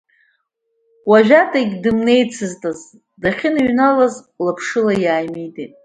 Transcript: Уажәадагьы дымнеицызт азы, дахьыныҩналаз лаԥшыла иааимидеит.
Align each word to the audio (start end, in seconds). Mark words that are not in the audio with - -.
Уажәадагьы 1.09 1.77
дымнеицызт 1.83 2.61
азы, 2.69 2.95
дахьыныҩналаз 3.21 4.15
лаԥшыла 4.43 4.93
иааимидеит. 5.03 5.73